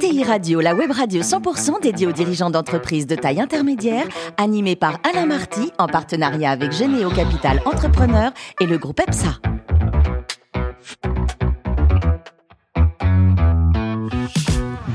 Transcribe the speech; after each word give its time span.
ETI 0.00 0.22
Radio, 0.22 0.60
la 0.60 0.76
web 0.76 0.92
radio 0.92 1.22
100% 1.22 1.82
dédiée 1.82 2.06
aux 2.06 2.12
dirigeants 2.12 2.50
d'entreprises 2.50 3.08
de 3.08 3.16
taille 3.16 3.40
intermédiaire, 3.40 4.06
animée 4.36 4.76
par 4.76 5.00
Alain 5.02 5.26
Marty 5.26 5.72
en 5.76 5.88
partenariat 5.88 6.52
avec 6.52 6.70
Généo 6.70 7.10
Capital 7.10 7.60
Entrepreneur 7.64 8.30
et 8.60 8.66
le 8.66 8.78
groupe 8.78 9.00
EPSA. 9.00 9.57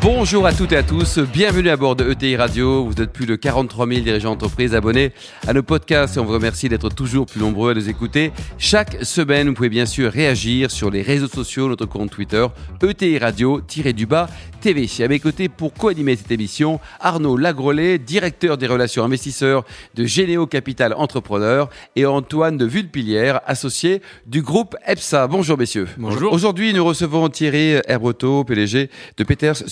Bonjour 0.04 0.46
à 0.46 0.51
toutes 0.51 0.74
et 0.74 0.76
à 0.76 0.83
tous, 0.83 1.19
bienvenue 1.19 1.69
à 1.69 1.78
bord 1.78 1.96
de 1.96 2.12
ETI 2.12 2.36
Radio. 2.36 2.83
Vous 2.83 3.01
êtes 3.01 3.13
plus 3.13 3.26
de 3.26 3.38
43 3.38 3.88
000 3.88 4.01
dirigeants 4.01 4.31
d'entreprise 4.31 4.76
abonnés 4.76 5.13
à 5.47 5.54
nos 5.54 5.63
podcasts 5.63 6.18
et 6.18 6.19
on 6.19 6.26
vous 6.26 6.33
remercie 6.33 6.68
d'être 6.68 6.90
toujours 6.90 7.26
plus 7.26 7.40
nombreux 7.40 7.72
à 7.72 7.74
nous 7.74 7.87
écouter. 7.87 8.33
Chaque 8.58 9.05
semaine, 9.05 9.47
vous 9.47 9.54
pouvez 9.54 9.69
bien 9.69 9.86
sûr 9.86 10.12
réagir 10.12 10.72
sur 10.72 10.92
les 10.92 11.04
réseaux 11.04 11.29
sociaux, 11.29 11.69
notre 11.69 11.86
compte 11.86 12.10
Twitter, 12.10 12.46
ETI 12.86 13.18
Radio-du-bas 13.18 14.28
TV. 14.60 14.90
À 15.04 15.08
mes 15.10 15.19
côtés, 15.19 15.50
pour 15.50 15.74
co-animer 15.74 16.16
cette 16.16 16.32
émission, 16.32 16.80
Arnaud 17.02 17.35
Lagrolet, 17.35 17.98
directeur 17.98 18.58
des 18.58 18.68
relations 18.68 19.04
investisseurs 19.04 19.66
de 19.96 20.05
Généo 20.05 20.48
Capital 20.48 20.94
Entrepreneur 20.94 21.70
et 21.98 22.05
Antoine 22.05 22.55
de 22.58 22.66
Vulpilière, 22.66 23.41
associé 23.46 24.02
du 24.26 24.41
groupe 24.41 24.77
EPSA. 24.88 25.27
Bonjour 25.27 25.58
messieurs. 25.58 25.88
Bonjour. 25.98 26.32
Aujourd'hui, 26.32 26.74
nous 26.74 26.85
recevons 26.85 27.27
Thierry 27.27 27.76
Herbretot, 27.88 28.46
PDG 28.46 28.90
de 29.18 29.24
Peters 29.26 29.68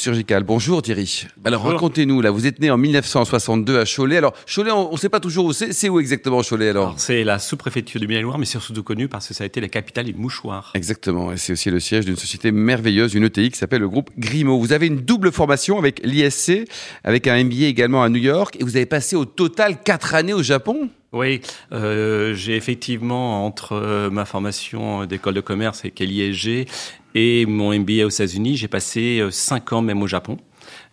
Bonjour 0.46 0.82
Thierry. 0.82 1.26
Alors 1.46 1.64
racontez-nous, 1.64 2.22
là, 2.22 2.32
vous 2.32 2.46
êtes 2.46 2.60
né 2.60 2.70
en 2.70 2.78
1962 2.78 3.80
à 3.80 3.86
Cholet. 3.86 4.18
Alors 4.18 4.34
Cholet, 4.54 4.72
on 4.72 4.92
ne 4.92 4.98
sait 4.98 5.10
pas 5.10 5.20
toujours 5.20 5.46
où 5.46 5.54
c'est. 5.54 5.74
C'est 5.74 5.90
où 5.90 6.00
exactement 6.00 6.42
Cholet 6.42 6.70
alors, 6.70 6.90
alors 6.90 7.00
C'est 7.00 7.24
la 7.24 7.40
sous-préfecture 7.40 8.00
du 8.00 8.08
Maine-et-Loire, 8.08 8.38
mais 8.38 8.46
c'est 8.46 8.60
surtout 8.60 8.84
connu 8.84 9.08
parce 9.08 9.28
que 9.28 9.34
ça 9.34 9.44
a 9.44 9.48
été 9.48 9.60
la 9.62 9.68
capitale 9.68 10.06
du 10.06 10.14
mouchoir. 10.14 10.72
Exactement, 10.76 11.32
et 11.32 11.38
c'est 11.38 11.54
aussi 11.54 11.72
le 11.72 11.80
siège 11.80 12.06
d'une 12.06 12.18
société 12.18 12.52
merveilleuse, 12.52 13.14
une 13.16 13.24
ETI 13.24 13.50
qui 13.50 13.58
s'appelle 13.58 13.82
le 13.82 13.90
groupe 13.90 14.12
Grimaud. 14.18 14.60
Vous 14.60 14.74
avez 14.74 14.88
une 14.88 15.02
double 15.02 15.32
formation 15.32 15.80
avec 15.80 16.02
l'ISC, 16.04 16.68
avec 17.04 17.28
un 17.28 17.44
MBA 17.44 17.66
également 17.66 18.04
à 18.04 18.10
New 18.10 18.22
York, 18.22 18.58
et 18.60 18.64
vous 18.64 18.76
avez 18.76 18.86
passé 18.86 19.16
au 19.16 19.26
total 19.26 19.82
quatre 19.82 20.14
années 20.14 20.34
au 20.34 20.44
Japon 20.44 20.90
oui, 21.14 21.42
euh, 21.74 22.34
j'ai 22.34 22.56
effectivement, 22.56 23.46
entre 23.46 23.74
euh, 23.74 24.10
ma 24.10 24.26
formation 24.26 25.06
d'école 25.06 25.34
de 25.34 25.42
commerce 25.42 25.80
avec 25.82 26.00
l'ISG 26.00 26.68
et 27.16 27.46
mon 27.46 27.78
MBA 27.78 28.06
aux 28.06 28.10
États-Unis, 28.10 28.56
j'ai 28.56 28.70
passé 28.70 29.20
euh, 29.20 29.30
cinq 29.30 29.74
ans 29.74 29.82
même 29.82 30.02
au 30.02 30.08
Japon. 30.08 30.38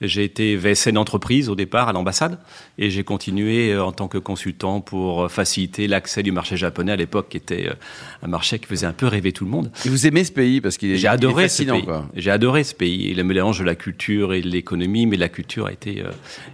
J'ai 0.00 0.24
été 0.24 0.56
VSN 0.56 0.92
d'entreprise 0.92 1.48
au 1.48 1.54
départ 1.54 1.88
à 1.88 1.92
l'ambassade 1.92 2.38
et 2.78 2.90
j'ai 2.90 3.04
continué 3.04 3.72
euh, 3.72 3.84
en 3.84 3.92
tant 3.92 4.08
que 4.08 4.18
consultant 4.18 4.80
pour 4.80 5.24
euh, 5.24 5.28
faciliter 5.28 5.86
l'accès 5.86 6.22
du 6.22 6.32
marché 6.32 6.56
japonais 6.56 6.92
à 6.92 6.96
l'époque 6.96 7.28
qui 7.28 7.36
était 7.36 7.68
euh, 7.68 7.74
un 8.22 8.28
marché 8.28 8.58
qui 8.58 8.66
faisait 8.66 8.86
un 8.86 8.92
peu 8.92 9.06
rêver 9.06 9.32
tout 9.32 9.44
le 9.44 9.50
monde. 9.50 9.70
Et 9.84 9.88
vous 9.88 10.06
aimez 10.06 10.24
ce 10.24 10.32
pays 10.32 10.60
parce 10.60 10.78
qu'il 10.78 10.90
est, 10.92 10.96
J'ai 10.96 11.08
adoré 11.08 11.44
est 11.44 11.48
fascinant, 11.48 11.74
ce 11.74 11.80
pays. 11.80 11.86
quoi. 11.86 12.08
J'ai 12.16 12.30
adoré 12.30 12.64
ce 12.64 12.74
pays. 12.74 13.12
Le 13.14 13.24
mélange 13.24 13.58
de 13.60 13.64
la 13.64 13.74
culture 13.74 14.34
et 14.34 14.40
de 14.40 14.48
l'économie, 14.48 15.06
mais 15.06 15.16
la 15.16 15.28
culture 15.28 15.66
a 15.66 15.72
été 15.72 16.00
euh, 16.00 16.10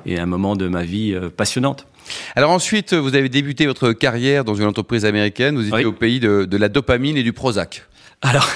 et 0.06 0.18
un 0.18 0.26
moment 0.26 0.56
de 0.56 0.66
ma 0.68 0.82
vie 0.82 1.14
euh, 1.14 1.30
passionnante. 1.30 1.86
Alors 2.36 2.50
ensuite, 2.50 2.94
vous 2.94 3.14
avez 3.14 3.28
débuté 3.28 3.66
votre 3.66 3.92
carrière 3.92 4.44
dans 4.44 4.54
une 4.54 4.66
entreprise 4.66 5.04
américaine. 5.04 5.56
Vous 5.56 5.66
étiez 5.66 5.78
Oui. 5.78 5.84
au 5.84 5.92
pays 5.92 6.20
de, 6.20 6.44
de 6.44 6.56
la 6.56 6.68
dopamine 6.68 7.16
et 7.16 7.22
du 7.22 7.32
Prozac. 7.32 7.86
Alors, 8.22 8.48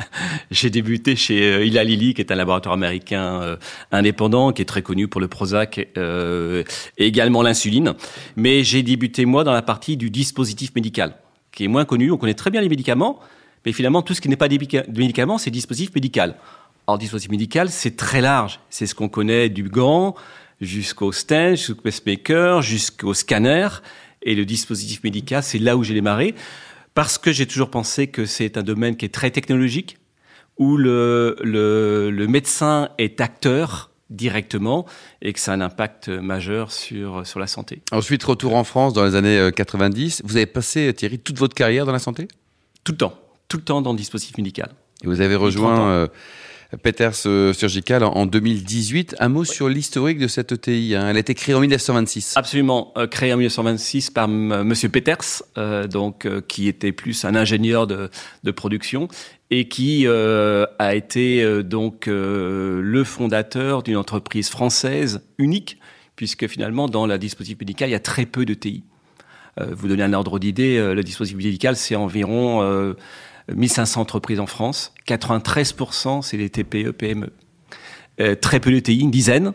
j'ai 0.50 0.68
débuté 0.68 1.16
chez 1.16 1.42
euh, 1.42 1.64
Eli 1.64 1.78
Lilly, 1.84 2.14
qui 2.14 2.20
est 2.20 2.30
un 2.30 2.34
laboratoire 2.34 2.74
américain 2.74 3.40
euh, 3.40 3.56
indépendant, 3.90 4.52
qui 4.52 4.60
est 4.60 4.66
très 4.66 4.82
connu 4.82 5.08
pour 5.08 5.20
le 5.20 5.28
Prozac 5.28 5.88
euh, 5.96 6.62
et 6.98 7.06
également 7.06 7.42
l'insuline. 7.42 7.94
Mais 8.36 8.64
j'ai 8.64 8.82
débuté, 8.82 9.24
moi, 9.24 9.42
dans 9.44 9.52
la 9.52 9.62
partie 9.62 9.96
du 9.96 10.10
dispositif 10.10 10.74
médical, 10.74 11.16
qui 11.52 11.64
est 11.64 11.68
moins 11.68 11.86
connu. 11.86 12.10
On 12.10 12.18
connaît 12.18 12.34
très 12.34 12.50
bien 12.50 12.60
les 12.60 12.68
médicaments, 12.68 13.18
mais 13.64 13.72
finalement, 13.72 14.02
tout 14.02 14.12
ce 14.12 14.20
qui 14.20 14.28
n'est 14.28 14.36
pas 14.36 14.48
des 14.48 14.58
médicaments, 14.58 15.38
c'est 15.38 15.50
dispositif 15.50 15.94
médical. 15.94 16.34
Alors, 16.86 16.98
dispositif 16.98 17.30
médical, 17.30 17.70
c'est 17.70 17.96
très 17.96 18.20
large. 18.20 18.60
C'est 18.68 18.86
ce 18.86 18.94
qu'on 18.94 19.08
connaît 19.08 19.48
du 19.48 19.62
gant 19.62 20.14
jusqu'au 20.60 21.12
stent, 21.12 21.56
jusqu'au 21.56 21.82
pacemaker, 21.82 22.62
jusqu'au 22.62 23.14
scanner. 23.14 23.68
Et 24.22 24.34
le 24.34 24.44
dispositif 24.44 25.02
médical, 25.04 25.42
c'est 25.42 25.58
là 25.58 25.76
où 25.76 25.84
j'ai 25.84 25.94
démarré. 25.94 26.34
Parce 26.94 27.18
que 27.18 27.32
j'ai 27.32 27.46
toujours 27.46 27.70
pensé 27.70 28.06
que 28.06 28.24
c'est 28.24 28.56
un 28.56 28.62
domaine 28.62 28.96
qui 28.96 29.04
est 29.04 29.14
très 29.14 29.30
technologique, 29.30 29.98
où 30.58 30.76
le, 30.76 31.36
le, 31.42 32.10
le 32.10 32.26
médecin 32.28 32.90
est 32.98 33.20
acteur 33.20 33.90
directement 34.10 34.86
et 35.22 35.32
que 35.32 35.40
ça 35.40 35.52
a 35.52 35.54
un 35.56 35.60
impact 35.60 36.08
majeur 36.08 36.70
sur, 36.70 37.26
sur 37.26 37.40
la 37.40 37.46
santé. 37.46 37.82
Ensuite, 37.90 38.22
retour 38.22 38.54
en 38.54 38.64
France 38.64 38.92
dans 38.92 39.04
les 39.04 39.14
années 39.14 39.38
euh, 39.38 39.50
90. 39.50 40.22
Vous 40.24 40.36
avez 40.36 40.46
passé, 40.46 40.92
Thierry, 40.94 41.18
toute 41.18 41.38
votre 41.38 41.54
carrière 41.54 41.86
dans 41.86 41.92
la 41.92 41.98
santé? 41.98 42.28
Tout 42.84 42.92
le 42.92 42.98
temps. 42.98 43.14
Tout 43.48 43.56
le 43.56 43.64
temps 43.64 43.82
dans 43.82 43.92
le 43.92 43.98
dispositif 43.98 44.36
médical. 44.36 44.70
Et 45.02 45.06
vous 45.06 45.20
avez 45.20 45.34
30 45.34 45.44
rejoint 45.44 45.88
euh, 45.88 46.06
Peters 46.82 47.26
euh, 47.26 47.52
Surgical 47.52 48.02
en, 48.04 48.12
en 48.12 48.26
2018. 48.26 49.16
Un 49.18 49.28
mot 49.28 49.44
sur 49.44 49.68
l'historique 49.68 50.18
de 50.18 50.28
cette 50.28 50.52
ETI. 50.52 50.94
hein. 50.94 51.08
Elle 51.10 51.16
a 51.16 51.20
été 51.20 51.34
créée 51.34 51.54
en 51.54 51.60
1926. 51.60 52.34
Absolument, 52.36 52.92
euh, 52.96 53.06
créé 53.06 53.32
en 53.32 53.36
1926 53.36 54.10
par 54.10 54.24
M- 54.24 54.62
Monsieur 54.64 54.88
Peters, 54.88 55.42
euh, 55.58 55.86
donc 55.86 56.26
euh, 56.26 56.40
qui 56.46 56.68
était 56.68 56.92
plus 56.92 57.24
un 57.24 57.34
ingénieur 57.34 57.86
de, 57.86 58.10
production 58.52 59.08
et 59.50 59.68
qui 59.68 60.06
euh, 60.06 60.66
a 60.78 60.94
été 60.94 61.42
euh, 61.42 61.62
donc 61.62 62.08
euh, 62.08 62.80
le 62.82 63.04
fondateur 63.04 63.82
d'une 63.82 63.96
entreprise 63.96 64.48
française 64.48 65.20
unique, 65.38 65.78
puisque 66.16 66.46
finalement 66.48 66.88
dans 66.88 67.06
la 67.06 67.18
dispositif 67.18 67.58
médical 67.60 67.88
il 67.88 67.92
y 67.92 67.96
a 67.96 68.00
très 68.00 68.26
peu 68.26 68.44
de 68.44 68.54
TI. 68.54 68.82
Euh, 69.60 69.66
vous 69.70 69.86
donner 69.86 70.02
un 70.02 70.12
ordre 70.12 70.38
d'idée, 70.40 70.78
euh, 70.78 70.94
le 70.94 71.02
dispositif 71.04 71.36
médical 71.36 71.76
c'est 71.76 71.94
environ 71.94 72.62
euh, 72.62 72.94
1500 73.52 74.00
entreprises 74.00 74.40
en 74.40 74.46
France, 74.46 74.92
93% 75.06 76.22
c'est 76.22 76.36
des 76.36 76.50
TPE 76.50 76.92
PME. 76.92 77.30
Euh, 78.20 78.36
très 78.36 78.60
peu 78.60 78.70
de 78.70 78.78
TI, 78.78 79.00
une 79.00 79.10
dizaine, 79.10 79.52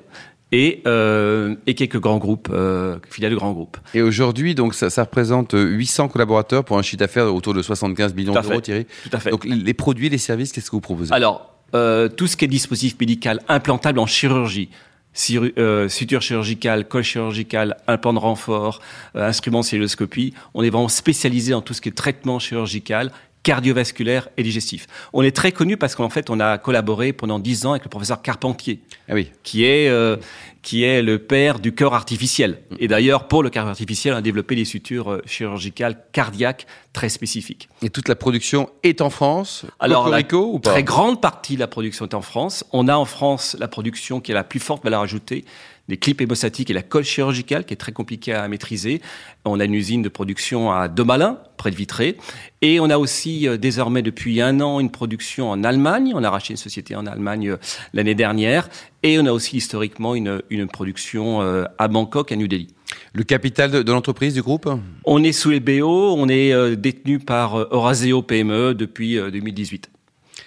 et, 0.51 0.81
euh, 0.87 1.55
et 1.67 1.75
quelques 1.75 1.99
grands 1.99 2.17
groupes, 2.17 2.49
euh, 2.51 2.97
filiales 3.09 3.31
de 3.31 3.37
grands 3.37 3.51
groupes. 3.51 3.77
Et 3.93 4.01
aujourd'hui, 4.01 4.55
donc, 4.55 4.73
ça, 4.73 4.89
ça 4.89 5.03
représente 5.03 5.53
euh, 5.53 5.63
800 5.63 6.09
collaborateurs 6.09 6.63
pour 6.63 6.77
un 6.77 6.81
chiffre 6.81 6.97
d'affaires 6.97 7.33
autour 7.33 7.53
de 7.53 7.61
75 7.61 8.13
millions 8.15 8.33
d'euros. 8.33 8.61
Thierry. 8.61 8.85
Tout 9.03 9.09
à 9.13 9.19
fait. 9.19 9.29
Donc, 9.29 9.45
les, 9.45 9.73
produits, 9.73 10.09
les 10.09 10.17
services, 10.17 10.51
qu'est-ce 10.51 10.69
que 10.69 10.75
vous 10.75 10.81
proposez? 10.81 11.13
Alors, 11.13 11.53
euh, 11.75 12.09
tout 12.09 12.27
ce 12.27 12.35
qui 12.35 12.45
est 12.45 12.47
dispositif 12.47 12.95
médical 12.99 13.41
implantable 13.47 13.99
en 13.99 14.07
chirurgie, 14.07 14.69
suture 15.13 16.21
chirurgicale, 16.21 16.87
colle 16.87 17.03
chirurgicale, 17.03 17.77
implant 17.87 18.13
de 18.13 18.19
renfort, 18.19 18.79
euh, 19.15 19.27
instrument 19.27 19.61
celluloscopie, 19.63 20.33
on 20.53 20.63
est 20.63 20.69
vraiment 20.69 20.87
spécialisé 20.87 21.53
en 21.53 21.61
tout 21.61 21.73
ce 21.73 21.81
qui 21.81 21.89
est 21.89 21.93
traitement 21.93 22.39
chirurgical 22.39 23.11
cardiovasculaire 23.43 24.29
et 24.37 24.43
digestif. 24.43 24.87
On 25.13 25.21
est 25.23 25.35
très 25.35 25.51
connu 25.51 25.77
parce 25.77 25.95
qu'en 25.95 26.09
fait, 26.09 26.29
on 26.29 26.39
a 26.39 26.57
collaboré 26.57 27.13
pendant 27.13 27.39
dix 27.39 27.65
ans 27.65 27.71
avec 27.71 27.83
le 27.83 27.89
professeur 27.89 28.21
Carpentier, 28.21 28.81
Ah 29.07 29.13
oui. 29.13 29.31
qui 29.43 29.65
est 29.65 29.89
euh, 29.89 30.17
qui 30.61 30.83
est 30.83 31.01
le 31.01 31.19
père 31.19 31.59
du 31.59 31.73
cœur 31.73 31.93
artificiel. 31.93 32.59
Et 32.79 32.89
d'ailleurs, 32.89 33.29
pour 33.29 33.43
le 33.43 33.49
cœur 33.49 33.65
artificiel, 33.65 34.13
on 34.13 34.17
a 34.17 34.21
développé 34.21 34.55
des 34.55 34.65
sutures 34.65 35.09
euh, 35.13 35.21
chirurgicales 35.25 35.97
cardiaques 36.11 36.67
très 36.91 37.07
spécifiques. 37.07 37.69
Et 37.81 37.89
toute 37.89 38.09
la 38.09 38.15
production 38.15 38.69
est 38.83 38.99
en 38.99 39.09
France 39.09 39.65
Alors, 39.79 40.09
la 40.09 40.21
Cocorico 40.21 40.55
ou 40.55 40.59
pas? 40.59 40.71
très 40.71 40.83
grande 40.83 41.21
partie 41.21 41.55
de 41.55 41.61
la 41.61 41.67
production 41.67 42.05
est 42.05 42.13
en 42.13 42.21
France. 42.21 42.65
On 42.73 42.87
a 42.89 42.95
en 42.97 43.05
France 43.05 43.55
la 43.59 43.69
production 43.69 44.19
qui 44.19 44.31
a 44.31 44.35
la 44.35 44.43
plus 44.43 44.59
forte 44.59 44.83
valeur 44.83 45.01
ajoutée, 45.01 45.45
les 45.89 45.97
clips 45.97 46.21
hémostatiques 46.21 46.69
et 46.69 46.73
la 46.73 46.83
colle 46.83 47.03
chirurgicale, 47.03 47.65
qui 47.65 47.73
est 47.73 47.77
très 47.77 47.91
compliquée 47.91 48.33
à 48.33 48.47
maîtriser. 48.47 49.01
On 49.43 49.59
a 49.59 49.65
une 49.65 49.73
usine 49.73 50.03
de 50.03 50.09
production 50.09 50.71
à 50.71 50.87
Demalin, 50.87 51.39
près 51.57 51.71
de 51.71 51.75
Vitré. 51.75 52.15
Et 52.61 52.79
on 52.79 52.89
a 52.89 52.97
aussi, 52.97 53.47
euh, 53.47 53.57
désormais, 53.57 54.03
depuis 54.03 54.39
un 54.39 54.61
an, 54.61 54.79
une 54.79 54.91
production 54.91 55.49
en 55.49 55.63
Allemagne. 55.63 56.13
On 56.15 56.23
a 56.23 56.29
racheté 56.29 56.53
une 56.53 56.57
société 56.57 56.95
en 56.95 57.07
Allemagne 57.07 57.49
euh, 57.49 57.57
l'année 57.93 58.15
dernière. 58.15 58.69
Et 59.01 59.19
on 59.19 59.25
a 59.25 59.31
aussi, 59.31 59.57
historiquement, 59.57 60.13
une, 60.13 60.41
une 60.51 60.67
production 60.67 61.41
euh, 61.41 61.65
à 61.79 61.87
Bangkok, 61.87 62.31
à 62.31 62.35
New 62.35 62.47
Delhi. 62.47 62.67
Le 63.13 63.23
capital 63.23 63.71
de, 63.71 63.81
de 63.81 63.91
l'entreprise, 63.91 64.35
du 64.35 64.43
groupe? 64.43 64.69
On 65.05 65.23
est 65.23 65.31
sous 65.31 65.49
les 65.49 65.59
BO, 65.59 66.15
on 66.15 66.29
est 66.29 66.75
détenu 66.75 67.19
par 67.19 67.57
Euraseo 67.57 68.21
PME 68.21 68.75
depuis 68.75 69.17
euh, 69.17 69.31
2018. 69.31 69.89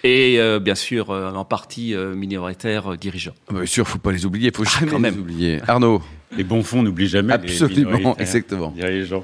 Et 0.05 0.35
euh, 0.37 0.59
bien 0.59 0.75
sûr, 0.75 1.11
euh, 1.11 1.31
en 1.31 1.45
partie 1.45 1.93
euh, 1.95 2.13
minoritaire 2.13 2.91
euh, 2.93 2.97
dirigeant. 2.97 3.31
Ah, 3.49 3.53
Bien 3.53 3.65
sûr, 3.65 3.87
faut 3.87 3.99
pas 3.99 4.11
les 4.11 4.25
oublier, 4.25 4.51
faut 4.53 4.65
jamais 4.65 4.91
quand 4.91 4.99
même. 4.99 5.13
les 5.15 5.19
oublier. 5.21 5.59
Arnaud, 5.67 6.01
Les 6.35 6.43
bons 6.43 6.61
fonds 6.63 6.83
n'oublient 6.83 7.07
jamais. 7.07 7.37
les 7.37 7.51
absolument, 7.63 7.91
minoritaires 7.97 8.21
exactement. 8.21 8.71
dirigeants. 8.71 9.23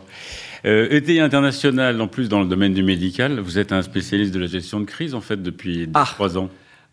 Euh, 0.66 0.88
ETI 0.92 1.20
international, 1.20 2.00
en 2.02 2.08
plus 2.08 2.30
dans 2.30 2.40
le 2.42 2.48
domaine 2.48 2.74
du 2.74 2.84
médical, 2.84 3.40
vous 3.40 3.58
êtes 3.60 3.72
un 3.74 3.82
spécialiste 3.82 4.34
de 4.34 4.40
la 4.40 4.48
gestion 4.48 4.80
de 4.80 4.86
crise 4.86 5.16
en 5.16 5.22
fait 5.22 5.42
depuis 5.42 5.90
Ah. 5.94 6.04
trois 6.14 6.38
ans. 6.38 6.50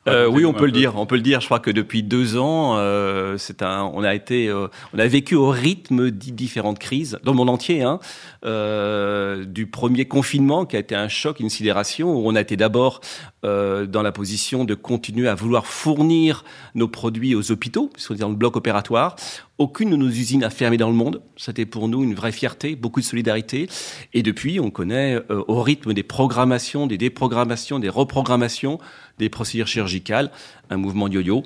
Euh, 0.08 0.26
oui, 0.26 0.44
on 0.44 0.52
peut 0.52 0.66
le 0.66 0.72
peu. 0.72 0.78
dire. 0.78 0.96
On 0.96 1.06
peut 1.06 1.16
le 1.16 1.22
dire. 1.22 1.40
Je 1.40 1.46
crois 1.46 1.60
que 1.60 1.70
depuis 1.70 2.02
deux 2.02 2.36
ans, 2.36 2.76
euh, 2.76 3.36
c'est 3.38 3.62
un. 3.62 3.90
On 3.94 4.04
a 4.04 4.14
été, 4.14 4.48
euh, 4.48 4.68
on 4.94 4.98
a 4.98 5.06
vécu 5.06 5.34
au 5.34 5.48
rythme 5.50 6.10
de 6.10 6.30
différentes 6.30 6.78
crises 6.78 7.18
dans 7.24 7.32
le 7.32 7.36
monde 7.36 7.50
entier. 7.50 7.82
Hein, 7.82 7.98
euh, 8.44 9.44
du 9.44 9.66
premier 9.66 10.04
confinement 10.04 10.66
qui 10.66 10.76
a 10.76 10.78
été 10.78 10.94
un 10.94 11.08
choc, 11.08 11.40
une 11.40 11.50
sidération, 11.50 12.14
où 12.14 12.28
on 12.28 12.34
a 12.36 12.40
été 12.40 12.56
d'abord 12.56 13.00
euh, 13.44 13.86
dans 13.86 14.02
la 14.02 14.12
position 14.12 14.64
de 14.64 14.74
continuer 14.74 15.28
à 15.28 15.34
vouloir 15.34 15.66
fournir 15.66 16.44
nos 16.74 16.88
produits 16.88 17.34
aux 17.34 17.50
hôpitaux, 17.50 17.90
puisqu'on 17.92 18.14
est 18.14 18.18
dans 18.18 18.28
le 18.28 18.36
bloc 18.36 18.56
opératoire. 18.56 19.16
Aucune 19.58 19.90
de 19.90 19.96
nos 19.96 20.08
usines 20.08 20.44
a 20.44 20.50
fermé 20.50 20.76
dans 20.76 20.90
le 20.90 20.94
monde. 20.94 21.22
C'était 21.36 21.64
pour 21.64 21.88
nous 21.88 22.04
une 22.04 22.14
vraie 22.14 22.32
fierté, 22.32 22.76
beaucoup 22.76 23.00
de 23.00 23.04
solidarité. 23.06 23.68
Et 24.12 24.22
depuis, 24.22 24.60
on 24.60 24.70
connaît 24.70 25.14
euh, 25.30 25.42
au 25.48 25.62
rythme 25.62 25.94
des 25.94 26.02
programmations, 26.02 26.86
des 26.86 26.98
déprogrammations, 26.98 27.78
des 27.78 27.88
reprogrammations, 27.88 28.78
des 29.18 29.28
procédures 29.28 29.66
chirurgicales, 29.66 30.30
un 30.70 30.76
mouvement 30.76 31.08
de 31.08 31.14
yo-yo. 31.14 31.42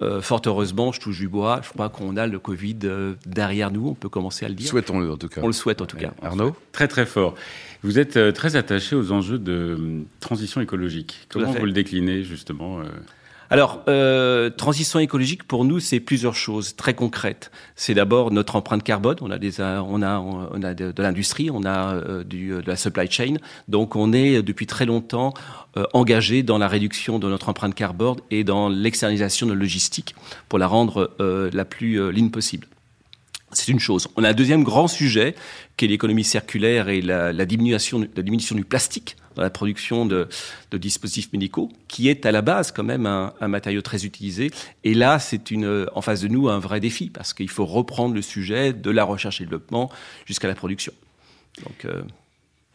Euh, 0.00 0.20
fort 0.22 0.40
heureusement, 0.46 0.92
je 0.92 1.00
touche 1.00 1.18
du 1.18 1.28
bois, 1.28 1.60
je 1.64 1.70
crois 1.70 1.88
qu'on 1.88 2.16
a 2.16 2.28
le 2.28 2.38
Covid 2.38 2.78
euh, 2.84 3.14
derrière 3.26 3.72
nous, 3.72 3.88
on 3.88 3.94
peut 3.94 4.08
commencer 4.08 4.46
à 4.46 4.48
le 4.48 4.54
dire. 4.54 4.68
Souhaitons-le 4.68 5.10
en 5.10 5.16
tout 5.16 5.28
cas. 5.28 5.40
On 5.42 5.48
le 5.48 5.52
souhaite 5.52 5.82
en 5.82 5.86
tout 5.86 5.96
cas. 5.96 6.12
Arnaud? 6.22 6.54
Très 6.70 6.86
très 6.86 7.04
fort. 7.04 7.34
Vous 7.82 7.98
êtes 7.98 8.16
euh, 8.16 8.32
très 8.32 8.56
attaché 8.56 8.96
aux 8.96 9.12
enjeux 9.12 9.38
de 9.38 9.52
euh, 9.52 10.02
transition 10.20 10.60
écologique. 10.60 11.26
Comment 11.28 11.52
vous 11.52 11.66
le 11.66 11.72
déclinez 11.72 12.22
justement 12.24 12.80
euh, 12.80 12.84
Alors, 13.50 13.82
euh, 13.88 14.50
transition 14.50 14.98
écologique 14.98 15.42
pour 15.44 15.64
nous, 15.64 15.80
c'est 15.80 16.00
plusieurs 16.00 16.34
choses 16.34 16.76
très 16.76 16.92
concrètes. 16.92 17.50
C'est 17.76 17.94
d'abord 17.94 18.30
notre 18.30 18.56
empreinte 18.56 18.82
carbone. 18.82 19.16
On 19.22 19.30
a 19.30 19.38
euh, 19.38 20.74
de, 20.74 21.02
l'industrie, 21.02 21.50
on 21.50 21.64
a 21.64 21.94
euh, 21.94 22.24
de 22.24 22.62
la 22.66 22.76
supply 22.76 23.10
chain. 23.10 23.36
Donc, 23.66 23.96
on 23.96 24.12
est 24.12 24.42
depuis 24.42 24.66
très 24.66 24.84
longtemps 24.84 25.32
euh, 25.78 25.84
engagé 25.94 26.42
dans 26.42 26.58
la 26.58 26.68
réduction 26.68 27.18
de 27.18 27.28
notre 27.28 27.48
empreinte 27.48 27.74
carbone 27.74 28.18
et 28.30 28.44
dans 28.44 28.68
l'externalisation 28.68 29.46
de 29.46 29.52
la 29.52 29.58
logistique 29.58 30.14
pour 30.50 30.58
la 30.58 30.66
rendre 30.66 31.10
la 31.18 31.64
plus 31.64 32.12
ligne 32.12 32.30
possible. 32.30 32.66
C'est 33.52 33.72
une 33.72 33.80
chose. 33.80 34.08
On 34.16 34.24
a 34.24 34.30
un 34.30 34.34
deuxième 34.34 34.62
grand 34.62 34.88
sujet 34.88 35.34
qui 35.76 35.86
est 35.86 35.88
l'économie 35.88 36.24
circulaire 36.24 36.88
et 36.88 37.00
la, 37.00 37.32
diminution, 37.46 38.06
la 38.14 38.22
diminution 38.22 38.54
du 38.54 38.64
plastique 38.64 39.16
dans 39.36 39.42
la 39.42 39.50
production 39.50 40.04
de, 40.04 40.28
de 40.70 40.78
dispositifs 40.78 41.32
médicaux, 41.32 41.70
qui 41.86 42.08
est 42.08 42.26
à 42.26 42.32
la 42.32 42.42
base 42.42 42.72
quand 42.72 42.82
même 42.82 43.06
un, 43.06 43.32
un 43.40 43.48
matériau 43.48 43.80
très 43.80 44.04
utilisé. 44.04 44.50
Et 44.84 44.94
là, 44.94 45.18
c'est 45.18 45.50
une, 45.50 45.86
en 45.94 46.02
face 46.02 46.20
de 46.20 46.28
nous 46.28 46.48
un 46.48 46.58
vrai 46.58 46.80
défi 46.80 47.08
parce 47.08 47.32
qu'il 47.32 47.48
faut 47.48 47.64
reprendre 47.64 48.14
le 48.14 48.22
sujet 48.22 48.72
de 48.72 48.90
la 48.90 49.04
recherche 49.04 49.40
et 49.40 49.44
développement 49.44 49.90
jusqu'à 50.26 50.48
la 50.48 50.54
production. 50.54 50.92
Donc, 51.64 51.84
euh, 51.84 52.02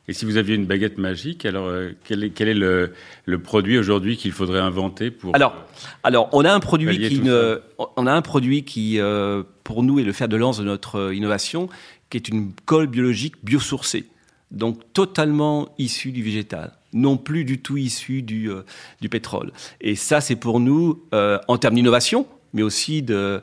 Et 0.10 0.14
si 0.14 0.26
vous 0.26 0.36
aviez 0.36 0.56
une 0.56 0.66
baguette 0.66 0.98
magique, 0.98 1.46
alors 1.46 1.68
euh, 1.68 1.92
quel 2.04 2.26
est, 2.26 2.30
quel 2.32 2.50
est 2.50 2.54
le, 2.54 2.92
le 3.26 3.40
produit 3.40 3.78
aujourd'hui 3.78 4.18
qu'il 4.18 4.34
faudrait 4.34 4.60
inventer 4.60 5.12
pour 5.12 5.34
Alors, 5.34 5.56
alors, 6.04 6.28
on 6.34 6.44
a 6.44 6.52
un 6.54 6.60
produit 6.60 6.88
qui, 7.10 7.20
ne- 7.20 7.62
on 7.96 8.06
a 8.06 8.12
un 8.12 8.22
produit 8.22 8.64
qui, 8.66 9.00
euh, 9.00 9.44
pour 9.64 9.82
nous, 9.82 10.00
est 10.00 10.04
le 10.04 10.12
fer 10.12 10.28
de 10.28 10.36
lance 10.36 10.58
de 10.58 10.66
notre 10.66 10.98
euh, 11.00 11.16
innovation, 11.16 11.70
qui 12.10 12.18
est 12.18 12.28
une 12.28 12.52
colle 12.66 12.88
biologique 12.88 13.36
biosourcée, 13.44 14.06
donc 14.52 14.82
totalement 14.92 15.70
issue 15.78 16.12
du 16.12 16.22
végétal, 16.22 16.74
non 16.92 17.16
plus 17.16 17.46
du 17.46 17.62
tout 17.62 17.78
issue 17.78 18.22
du, 18.24 18.52
euh, 18.52 18.64
du 19.00 19.08
pétrole. 19.08 19.54
Et 19.80 19.96
ça, 19.96 20.20
c'est 20.20 20.36
pour 20.36 20.60
nous, 20.60 21.02
euh, 21.14 21.40
en 21.48 21.58
termes 21.58 21.76
d'innovation, 21.76 22.28
mais 22.52 22.62
aussi 22.62 23.06
euh, 23.10 23.40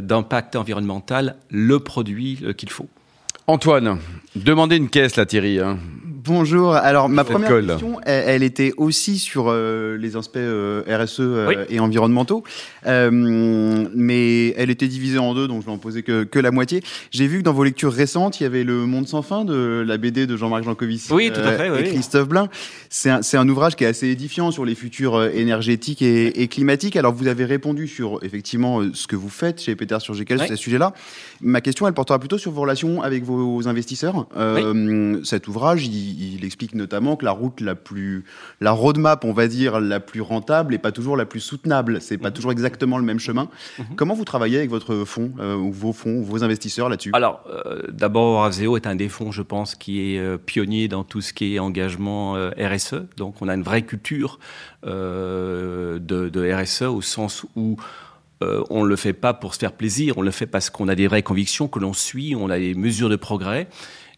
d'impact 0.00 0.54
environnemental, 0.54 1.34
le 1.50 1.80
produit 1.80 2.38
euh, 2.44 2.52
qu'il 2.52 2.70
faut. 2.70 2.88
Antoine, 3.46 3.98
demandez 4.36 4.76
une 4.76 4.88
caisse 4.88 5.16
là 5.16 5.26
Thierry. 5.26 5.58
hein. 5.58 5.78
Bonjour. 6.24 6.74
Alors 6.74 7.08
ma 7.08 7.24
première 7.24 7.48
question, 7.48 7.98
elle, 8.04 8.24
elle 8.26 8.42
était 8.42 8.72
aussi 8.76 9.18
sur 9.18 9.46
euh, 9.48 9.96
les 9.96 10.16
aspects 10.16 10.36
euh, 10.36 10.82
RSE 10.86 11.20
euh, 11.20 11.46
Oui. 11.48 11.54
et 11.70 11.80
environnementaux, 11.80 12.44
Euh, 12.86 13.10
mais 13.94 14.48
elle 14.56 14.70
était 14.70 14.88
divisée 14.88 15.18
en 15.18 15.34
deux, 15.34 15.46
donc 15.48 15.60
je 15.62 15.66
vais 15.66 15.72
en 15.72 15.78
poser 15.78 16.02
que, 16.02 16.24
que 16.24 16.38
la 16.38 16.50
moitié. 16.50 16.82
J'ai 17.10 17.26
vu 17.26 17.38
que 17.38 17.42
dans 17.44 17.52
vos 17.52 17.64
lectures 17.64 17.92
récentes, 17.92 18.40
il 18.40 18.42
y 18.42 18.46
avait 18.46 18.64
Le 18.64 18.86
Monde 18.86 19.06
sans 19.08 19.22
fin 19.22 19.44
de 19.44 19.84
la 19.86 19.96
BD 19.98 20.26
de 20.26 20.36
Jean-Marc 20.36 20.64
Jancovici 20.64 21.12
Oui, 21.12 21.30
tout 21.32 21.40
à 21.40 21.52
fait, 21.52 21.68
et. 21.80 21.90
Christophe 21.90 22.28
Blain. 22.28 22.48
C'est 22.90 23.36
un, 23.36 23.48
ouvrage 23.48 23.76
qui 23.76 23.84
est 23.84 23.88
assez 23.88 24.08
édifiant 24.08 24.50
sur 24.50 24.64
les 24.64 24.74
futurs 24.74 25.22
énergétiques 25.24 26.02
et, 26.02 26.42
et 26.42 26.48
climatiques. 26.48 26.96
Alors 26.96 27.12
vous 27.14 27.28
avez 27.28 27.44
répondu 27.44 27.86
sur 27.88 28.18
effectivement 28.22 28.80
ce 28.92 29.06
que 29.06 29.16
vous 29.16 29.28
faites 29.28 29.60
chez 29.60 29.76
Peter 29.76 29.98
sur 30.00 30.14
GKL 30.14 30.38
Oui. 30.40 30.46
sur 30.46 30.56
ce 30.56 30.62
sujet-là. 30.62 30.92
Ma 31.40 31.60
question, 31.60 31.86
elle 31.86 31.94
portera 31.94 32.18
plutôt 32.18 32.38
sur 32.38 32.50
vos 32.52 32.62
relations 32.62 33.02
avec 33.02 33.24
vos 33.24 33.66
investisseurs. 33.68 34.26
Euh, 34.36 35.20
Cet 35.24 35.48
ouvrage, 35.48 35.86
il, 35.86 36.09
il 36.10 36.44
explique 36.44 36.74
notamment 36.74 37.16
que 37.16 37.24
la 37.24 37.30
route 37.30 37.60
la 37.60 37.74
plus, 37.74 38.24
la 38.60 38.72
roadmap, 38.72 39.24
on 39.24 39.32
va 39.32 39.48
dire, 39.48 39.80
la 39.80 40.00
plus 40.00 40.20
rentable 40.20 40.74
et 40.74 40.78
pas 40.78 40.92
toujours 40.92 41.16
la 41.16 41.26
plus 41.26 41.40
soutenable. 41.40 42.00
C'est 42.00 42.18
pas 42.18 42.30
toujours 42.30 42.52
exactement 42.52 42.98
le 42.98 43.04
même 43.04 43.18
chemin. 43.18 43.48
Comment 43.96 44.14
vous 44.14 44.24
travaillez 44.24 44.58
avec 44.58 44.70
votre 44.70 45.04
fonds, 45.04 45.32
euh, 45.38 45.56
ou 45.56 45.72
vos 45.72 45.92
fonds, 45.92 46.16
ou 46.16 46.24
vos 46.24 46.44
investisseurs 46.44 46.88
là-dessus? 46.88 47.10
Alors, 47.12 47.44
euh, 47.48 47.82
d'abord, 47.90 48.44
Avzeo 48.44 48.76
est 48.76 48.86
un 48.86 48.96
des 48.96 49.08
fonds, 49.08 49.32
je 49.32 49.42
pense, 49.42 49.74
qui 49.74 50.14
est 50.14 50.18
euh, 50.18 50.38
pionnier 50.38 50.88
dans 50.88 51.04
tout 51.04 51.20
ce 51.20 51.32
qui 51.32 51.54
est 51.54 51.58
engagement 51.58 52.34
RSE. 52.58 53.06
Donc, 53.16 53.36
on 53.40 53.48
a 53.48 53.54
une 53.54 53.62
vraie 53.62 53.82
culture 53.82 54.38
de, 54.84 55.98
de 55.98 56.52
RSE 56.52 56.82
au 56.82 57.02
sens 57.02 57.44
où 57.56 57.76
euh, 58.42 58.62
on 58.70 58.84
ne 58.84 58.88
le 58.88 58.96
fait 58.96 59.12
pas 59.12 59.34
pour 59.34 59.54
se 59.54 59.58
faire 59.58 59.72
plaisir, 59.72 60.16
on 60.16 60.22
le 60.22 60.30
fait 60.30 60.46
parce 60.46 60.70
qu'on 60.70 60.88
a 60.88 60.94
des 60.94 61.06
vraies 61.06 61.22
convictions 61.22 61.68
que 61.68 61.78
l'on 61.78 61.92
suit, 61.92 62.34
on 62.34 62.48
a 62.48 62.58
des 62.58 62.74
mesures 62.74 63.10
de 63.10 63.16
progrès. 63.16 63.68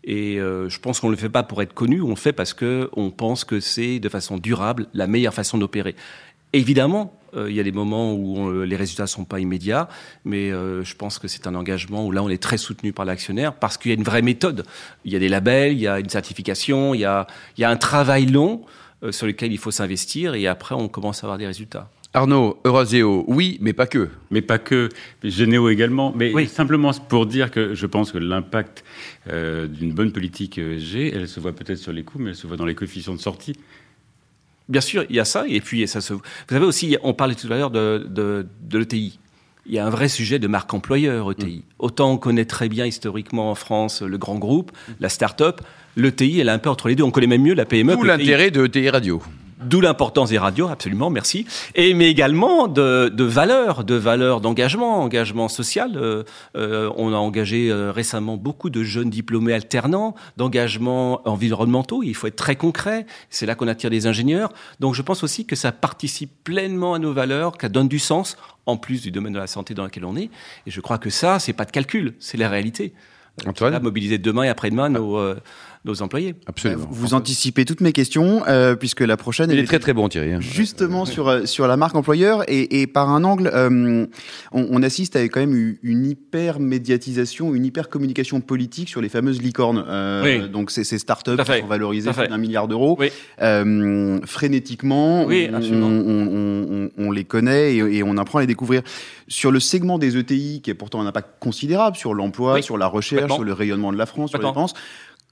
Et 0.05 0.41
euh, 0.41 0.69
je 0.69 0.81
pense 0.81 0.99
qu'on 1.01 1.09
ne 1.09 1.13
le 1.13 1.19
fait 1.19 1.29
pas 1.29 1.43
pour 1.45 1.63
être 1.63 1.75
connu, 1.75 2.03
on 2.03 2.09
le 2.11 2.17
fait 2.17 2.33
parce 2.33 2.55
que 2.55 2.91
on 2.97 3.11
pense 3.11 3.45
que 3.45 3.61
c'est 3.61 4.01
de 4.01 4.09
façon 4.09 4.37
durable 4.37 4.87
la 4.95 5.07
meilleure 5.07 5.35
façon 5.35 5.59
d'opérer. 5.59 5.95
Évidemment, 6.55 7.19
euh, 7.35 7.49
il 7.49 7.57
y 7.57 7.61
a 7.61 7.63
des 7.63 7.73
moments 7.73 8.13
où 8.13 8.37
on- 8.37 8.61
les 8.63 8.77
résultats 8.77 9.07
sont 9.07 9.25
pas 9.25 9.41
immédiats, 9.41 9.89
mais 10.25 10.51
euh, 10.51 10.85
je 10.85 10.95
pense 10.97 11.19
que 11.19 11.29
c'est 11.29 11.47
un 11.47 11.55
engagement 11.55 12.05
où 12.07 12.11
là 12.11 12.23
on 12.23 12.29
est 12.29 12.43
très 12.43 12.59
soutenu 12.59 12.93
par 12.93 13.05
l'actionnaire 13.07 13.55
parce 13.55 13.79
qu'il 13.79 13.91
y 13.91 13.95
a 13.95 13.97
une 13.97 14.03
vraie 14.03 14.21
méthode. 14.23 14.65
Il 15.05 15.13
y 15.13 15.17
a 15.17 15.19
des 15.19 15.29
labels, 15.31 15.73
il 15.73 15.81
y 15.81 15.89
a 15.89 15.99
une 15.99 16.11
certification, 16.11 16.93
il 16.95 17.01
y 17.01 17.05
a, 17.05 17.27
il 17.57 17.63
y 17.63 17.65
a 17.65 17.71
un 17.71 17.77
travail 17.77 18.27
long 18.27 18.63
euh, 19.03 19.13
sur 19.13 19.27
lequel 19.27 19.51
il 19.53 19.59
faut 19.59 19.71
s'investir 19.71 20.35
et 20.35 20.47
après 20.47 20.75
on 20.75 20.89
commence 20.89 21.23
à 21.23 21.27
avoir 21.27 21.39
des 21.39 21.47
résultats. 21.47 21.89
Arnaud, 22.15 22.59
Euraseo, 22.65 23.25
oui, 23.27 23.57
mais 23.63 23.73
pas 23.73 23.87
que. 23.87 24.11
Mais 24.31 24.43
pas 24.43 24.59
que, 24.59 24.91
Généo 25.25 25.71
également. 25.71 26.13
Mais 26.15 26.33
Oui. 26.35 26.47
simplement 26.47 26.91
pour 27.09 27.25
dire 27.27 27.51
que 27.51 27.75
je 27.75 27.87
pense 27.87 28.13
que 28.13 28.19
l'impact 28.19 28.85
euh, 29.31 29.67
d'une 29.67 29.93
bonne 29.93 30.13
politique 30.13 30.59
ESG, 30.59 31.13
elle 31.15 31.27
se 31.29 31.41
voit 31.41 31.53
peut-être 31.53 31.79
sur 31.79 31.93
les 31.93 32.03
coûts, 32.03 32.19
mais 32.19 32.31
elle 32.31 32.37
se 32.37 32.47
voit 32.47 32.59
dans 32.59 32.67
les 32.67 32.75
coefficients 32.75 33.15
de 33.15 33.21
sortie. 33.21 33.55
Bien 34.69 34.83
sûr, 34.83 35.05
il 35.09 35.17
y 35.17 35.21
a 35.21 35.25
ça, 35.25 35.45
et 35.49 35.61
puis 35.61 35.89
ça 35.89 36.01
se. 36.03 36.13
Vous 36.13 36.21
savez 36.49 36.67
aussi, 36.67 36.97
on 37.03 37.15
parlait 37.15 37.35
tout 37.35 37.47
à 37.51 37.57
l'heure 37.57 37.71
de, 37.71 38.07
de, 38.09 38.47
de 38.63 38.79
l'ETI. 38.79 39.19
Il 39.65 39.73
y 39.73 39.79
a 39.79 39.87
un 39.87 39.91
vrai 39.91 40.09
sujet 40.09 40.39
de 40.39 40.49
marque 40.49 40.75
employeur, 40.75 41.31
ETI. 41.31 41.63
Autant 41.79 42.13
on 42.13 42.19
connaît 42.19 42.45
très 42.45 42.69
bien 42.69 42.85
historiquement 42.85 43.51
en 43.51 43.55
France 43.55 44.03
le 44.03 44.19
grand 44.19 44.37
groupe, 44.37 44.73
la 44.99 45.09
start-up, 45.09 45.61
l'ETI, 45.97 46.41
elle 46.41 46.49
est 46.49 46.53
un 46.53 46.59
peu 46.59 46.69
entre 46.69 46.89
les 46.89 46.97
deux. 46.97 47.05
On 47.05 47.11
connaît 47.13 47.27
même 47.29 47.43
mieux 47.43 47.55
la 47.55 47.65
PME. 47.65 47.95
Tout 47.95 48.03
l'intérêt 48.03 48.51
de 48.51 48.65
ETI 48.67 48.91
Radio. 48.91 49.23
D'où 49.65 49.81
l'importance 49.81 50.31
des 50.31 50.39
radios, 50.39 50.69
absolument, 50.69 51.11
merci. 51.11 51.47
Et 51.75 51.95
mais 51.95 52.11
également 52.11 52.69
de, 52.69 53.09
de 53.09 53.25
valeurs, 53.25 53.85
de 53.85 53.95
valeurs 53.95 54.41
d'engagement, 54.41 55.01
engagement 55.01 55.49
social. 55.49 55.93
Euh, 55.97 56.25
euh, 56.57 56.91
on 56.97 57.13
a 57.13 57.17
engagé 57.17 57.71
euh, 57.71 57.93
récemment 57.93 58.37
beaucoup 58.37 58.71
de 58.71 58.83
jeunes 58.83 59.11
diplômés 59.11 59.53
alternants, 59.53 60.15
d'engagements 60.37 61.27
environnementaux. 61.29 62.03
Il 62.03 62.15
faut 62.15 62.27
être 62.27 62.37
très 62.37 62.57
concret. 62.57 63.07
C'est 63.31 63.47
là 63.47 63.55
qu'on 63.55 63.69
attire 63.69 63.91
des 63.91 64.07
ingénieurs. 64.07 64.53
Donc 64.81 64.95
je 64.95 65.03
pense 65.03 65.23
aussi 65.23 65.47
que 65.47 65.57
ça 65.57 65.73
participe 65.73 66.31
pleinement 66.45 66.95
à 66.95 66.99
nos 66.99 67.13
valeurs, 67.13 67.53
que 67.53 67.63
ça 67.63 67.69
donne 67.69 67.89
du 67.89 67.99
sens, 67.99 68.37
en 68.67 68.77
plus 68.77 69.03
du 69.03 69.11
domaine 69.11 69.33
de 69.33 69.39
la 69.39 69.47
santé 69.47 69.75
dans 69.75 69.85
lequel 69.85 70.05
on 70.05 70.17
est. 70.17 70.31
Et 70.67 70.71
je 70.71 70.81
crois 70.81 70.99
que 70.99 71.11
ça, 71.11 71.39
c'est 71.39 71.53
pas 71.53 71.65
de 71.65 71.71
calcul, 71.71 72.15
c'est 72.19 72.37
la 72.37 72.49
réalité. 72.49 72.93
Antoine 73.47 73.73
Là, 73.73 73.81
mobiliser 73.81 74.19
demain 74.19 74.45
et 74.45 74.49
après-demain 74.49 74.91
nos, 74.91 75.17
euh, 75.17 75.37
nos 75.85 76.01
employés. 76.01 76.35
Absolument. 76.47 76.87
Vous 76.91 77.13
anticipez 77.15 77.65
toutes 77.65 77.81
mes 77.81 77.93
questions, 77.93 78.43
euh, 78.47 78.77
puisque 78.77 79.01
la 79.01 79.17
prochaine... 79.17 79.51
Il 79.51 79.59
est 79.59 79.65
très 79.65 79.81
très 79.81 79.93
bon 79.93 80.09
Thierry. 80.09 80.33
hein. 80.33 80.41
Justement 80.41 81.05
sur 81.05 81.29
euh, 81.29 81.45
sur 81.45 81.67
la 81.67 81.77
marque 81.77 81.97
employeur 81.97 82.45
et, 82.49 82.81
et 82.83 82.87
par 82.87 83.11
un 83.11 83.25
angle, 83.25 83.51
euh, 83.53 84.07
on, 84.53 84.67
on 84.71 84.83
assiste 84.85 85.17
à 85.17 85.23
quand 85.25 85.41
même 85.41 85.57
une, 85.57 85.77
une 85.83 86.07
hyper 86.07 86.61
médiatisation, 86.61 87.53
une 87.55 87.65
hyper 87.65 87.89
communication 87.89 88.41
politique 88.41 88.89
sur 88.89 89.01
les 89.01 89.09
fameuses 89.09 89.43
licornes. 89.43 89.85
Euh, 89.89 90.23
Oui. 90.43 90.49
Donc 90.49 90.71
ces, 90.71 90.85
ces 90.85 90.99
startups 90.99 91.37
qui 91.37 91.61
sont 91.61 91.67
valorisées 91.67 92.11
d'un 92.13 92.39
milliard 92.39 92.69
d'euros 92.69 92.97
Oui. 93.01 93.09
euh, 93.41 94.21
frénétiquement. 94.25 95.25
Oui, 95.25 95.49
on, 95.53 95.57
on, 95.57 96.91
on- 96.99 97.11
les 97.13 97.25
connaît 97.25 97.75
et, 97.75 97.79
et 97.99 98.03
on 98.03 98.17
apprend 98.17 98.39
à 98.39 98.41
les 98.43 98.47
découvrir. 98.47 98.83
Sur 99.29 99.51
le 99.51 99.61
segment 99.61 99.99
des 99.99 100.17
ETI, 100.17 100.61
qui 100.63 100.71
est 100.71 100.75
pourtant 100.75 101.01
un 101.01 101.07
impact 101.07 101.29
considérable 101.41 101.97
sur 101.97 102.15
l'emploi, 102.15 102.55
Oui, 102.55 102.63
sur 102.63 102.79
la 102.79 102.87
recherche, 102.87 103.33
sur 103.33 103.45
le 103.45 103.53
rayonnement 103.53 103.93
de 103.93 103.99
la 103.99 104.07
France, 104.07 104.31
sur 104.31 104.39
les 104.39 104.47
dépenses. 104.47 104.75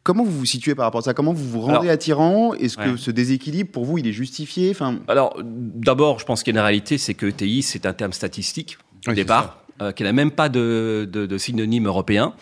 Comment 0.03 0.25
vous 0.25 0.39
vous 0.39 0.47
situez 0.47 0.75
par 0.75 0.87
rapport 0.87 1.01
à 1.01 1.03
ça? 1.03 1.15
Comment 1.15 1.33
vous 1.35 1.49
vous 1.49 1.61
rendez 1.61 1.73
Alors, 1.89 1.91
attirant? 1.91 2.55
Est-ce 2.55 2.77
que 2.79 2.97
ce 2.97 3.11
déséquilibre, 3.11 3.71
pour 3.71 3.85
vous, 3.85 3.99
il 3.99 4.07
est 4.07 4.13
justifié? 4.13 4.71
Enfin, 4.71 4.99
Alors, 5.09 5.37
d'abord, 5.45 6.19
je 6.19 6.25
pense 6.25 6.43
qu'il 6.43 6.55
y 6.55 6.57
a 6.57 6.61
une 6.61 6.65
réalité, 6.65 6.97
c'est 6.97 7.15
que 7.15 7.27
ETI, 7.27 7.63
c'est 7.63 7.85
un 7.85 7.93
terme 7.93 8.13
statistique 8.13 8.79
au 9.07 9.11
Oui, 9.11 9.15
départ, 9.17 9.63
euh, 9.83 9.93
qui 9.93 10.03
n'a 10.03 10.13
même 10.13 10.31
pas 10.31 10.49
de, 10.49 11.09
de, 11.11 11.27
de 11.27 11.39
synonyme 11.39 11.87
européen. 11.87 12.35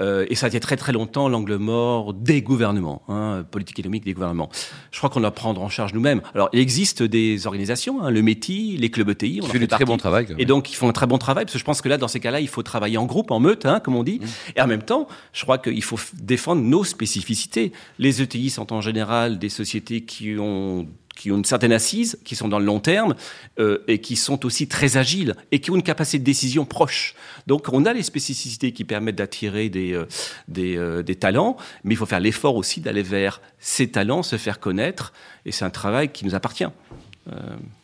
Euh, 0.00 0.26
et 0.28 0.34
ça 0.34 0.46
a 0.46 0.48
été 0.48 0.60
très 0.60 0.76
très 0.76 0.92
longtemps 0.92 1.28
l'angle 1.28 1.56
mort 1.56 2.14
des 2.14 2.42
gouvernements, 2.42 3.02
hein, 3.08 3.44
politique 3.50 3.78
économique 3.78 4.04
des 4.04 4.12
gouvernements. 4.12 4.48
Je 4.90 4.98
crois 4.98 5.10
qu'on 5.10 5.20
doit 5.20 5.30
prendre 5.30 5.60
en 5.62 5.68
charge 5.68 5.92
nous-mêmes. 5.94 6.20
Alors, 6.34 6.48
il 6.52 6.60
existe 6.60 7.02
des 7.02 7.46
organisations, 7.46 8.02
hein, 8.02 8.10
le 8.10 8.22
METI, 8.22 8.76
les 8.76 8.90
clubs 8.90 9.08
ETI, 9.10 9.40
on 9.42 9.46
Qui 9.46 9.52
fait 9.52 9.58
du 9.58 9.68
très 9.68 9.84
bon 9.84 9.96
travail. 9.96 10.26
quand 10.26 10.32
même. 10.32 10.40
Et 10.40 10.44
donc, 10.46 10.70
ils 10.70 10.74
font 10.74 10.88
un 10.88 10.92
très 10.92 11.06
bon 11.06 11.18
travail, 11.18 11.44
parce 11.44 11.54
que 11.54 11.58
je 11.58 11.64
pense 11.64 11.80
que 11.80 11.88
là, 11.88 11.96
dans 11.96 12.08
ces 12.08 12.20
cas-là, 12.20 12.40
il 12.40 12.48
faut 12.48 12.62
travailler 12.62 12.98
en 12.98 13.06
groupe, 13.06 13.30
en 13.30 13.40
meute, 13.40 13.66
hein, 13.66 13.80
comme 13.80 13.96
on 13.96 14.04
dit. 14.04 14.20
Et 14.56 14.60
en 14.60 14.66
même 14.66 14.82
temps, 14.82 15.08
je 15.32 15.42
crois 15.42 15.58
qu'il 15.58 15.82
faut 15.82 15.98
défendre 16.20 16.62
nos 16.62 16.84
spécificités. 16.84 17.72
Les 17.98 18.22
ETI 18.22 18.50
sont 18.50 18.72
en 18.72 18.80
général 18.80 19.38
des 19.38 19.48
sociétés 19.48 20.02
qui 20.02 20.36
ont 20.38 20.86
qui 21.18 21.32
ont 21.32 21.36
une 21.36 21.44
certaine 21.44 21.72
assise, 21.72 22.18
qui 22.24 22.36
sont 22.36 22.48
dans 22.48 22.60
le 22.60 22.64
long 22.64 22.78
terme, 22.78 23.16
euh, 23.58 23.82
et 23.88 24.00
qui 24.00 24.14
sont 24.14 24.46
aussi 24.46 24.68
très 24.68 24.96
agiles, 24.96 25.34
et 25.50 25.58
qui 25.58 25.70
ont 25.70 25.74
une 25.74 25.82
capacité 25.82 26.20
de 26.20 26.24
décision 26.24 26.64
proche. 26.64 27.14
Donc 27.46 27.66
on 27.72 27.84
a 27.84 27.92
les 27.92 28.04
spécificités 28.04 28.72
qui 28.72 28.84
permettent 28.84 29.16
d'attirer 29.16 29.68
des, 29.68 29.92
euh, 29.92 30.06
des, 30.46 30.76
euh, 30.76 31.02
des 31.02 31.16
talents, 31.16 31.56
mais 31.82 31.94
il 31.94 31.96
faut 31.96 32.06
faire 32.06 32.20
l'effort 32.20 32.54
aussi 32.54 32.80
d'aller 32.80 33.02
vers 33.02 33.42
ces 33.58 33.88
talents, 33.88 34.22
se 34.22 34.36
faire 34.36 34.60
connaître, 34.60 35.12
et 35.44 35.50
c'est 35.50 35.64
un 35.64 35.70
travail 35.70 36.10
qui 36.10 36.24
nous 36.24 36.34
appartient. 36.34 36.68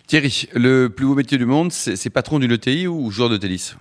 Thierry, 0.07 0.49
le 0.55 0.89
plus 0.89 1.05
beau 1.05 1.15
métier 1.15 1.37
du 1.37 1.45
monde, 1.45 1.71
c'est 1.71 2.09
patron 2.09 2.39
d'une 2.39 2.53
ETI 2.53 2.87
ou 2.87 3.11
joueur 3.11 3.29
de 3.29 3.37
tennis? 3.37 3.77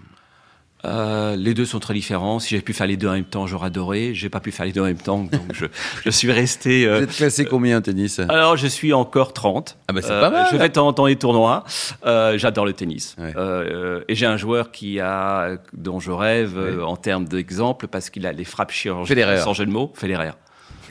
Euh, 0.86 1.36
les 1.36 1.54
deux 1.54 1.66
sont 1.66 1.80
très 1.80 1.94
différents. 1.94 2.40
Si 2.40 2.50
j'avais 2.50 2.62
pu 2.62 2.74
faire 2.74 2.88
les 2.88 2.98
deux 2.98 3.08
en 3.08 3.14
même 3.14 3.24
temps, 3.24 3.48
j'aurais 3.48 3.68
adoré. 3.68 4.14
J'ai 4.14 4.30
pas 4.30 4.40
pu 4.40 4.52
faire 4.52 4.66
les 4.66 4.72
deux 4.72 4.82
en 4.82 4.86
même 4.86 4.98
temps, 4.98 5.24
donc 5.24 5.54
je, 5.54 5.66
je 6.04 6.10
suis 6.10 6.32
resté. 6.32 6.86
Euh, 6.86 6.98
Vous 6.98 7.04
êtes 7.04 7.16
classé 7.16 7.46
combien 7.46 7.78
en 7.78 7.82
tennis? 7.82 8.20
Alors, 8.20 8.58
je 8.58 8.68
suis 8.68 8.94
encore 8.94 9.34
30. 9.34 9.78
Ah 9.88 9.94
bah 9.94 10.02
c'est 10.02 10.10
pas 10.10 10.30
mal. 10.30 10.48
Je 10.52 10.58
vais 10.58 10.68
de 10.68 10.74
temps 10.74 10.88
en 10.88 10.94
temps 10.94 11.06
les 11.06 11.16
tournois. 11.16 11.64
Euh, 12.06 12.38
J'adore 12.38 12.66
le 12.66 12.74
tennis. 12.74 13.16
Ouais. 13.18 13.34
Euh, 13.36 14.02
et 14.08 14.16
j'ai 14.16 14.26
un 14.26 14.38
joueur 14.38 14.72
qui 14.72 15.00
a, 15.00 15.58
dont 15.74 16.00
je 16.00 16.12
rêve 16.12 16.58
ouais. 16.58 16.84
en 16.84 16.98
termes 16.98 17.26
d'exemple, 17.26 17.88
parce 17.88 18.10
qu'il 18.10 18.26
a 18.26 18.34
les 18.34 18.46
frappes 18.46 18.72
chirurgicales, 18.72 19.40
sans 19.40 19.54
jeu 19.54 19.66
de 19.66 19.72
mots, 19.72 19.92
Federer. 19.96 20.32